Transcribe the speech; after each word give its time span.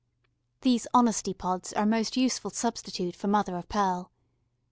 These 0.61 0.87
honesty 0.95 1.31
pods 1.31 1.73
are 1.73 1.83
a 1.83 1.85
most 1.85 2.17
useful 2.17 2.49
substitute 2.49 3.15
for 3.15 3.27
mother 3.27 3.55
of 3.55 3.69
pearl. 3.69 4.09